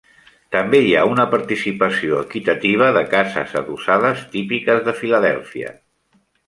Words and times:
També 0.53 0.79
hi 0.85 0.95
ha 0.99 1.03
una 1.09 1.25
participació 1.33 2.23
equitativa 2.27 2.89
de 2.99 3.05
cases 3.13 3.55
adossades 3.63 4.27
típiques 4.37 4.87
de 4.91 5.01
Filadèlfia. 5.05 5.81